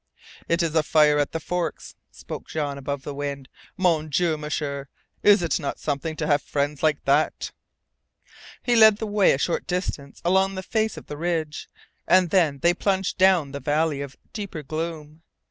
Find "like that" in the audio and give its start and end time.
6.81-7.51